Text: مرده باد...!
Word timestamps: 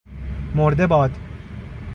مرده 0.55 0.87
باد...! 0.87 1.11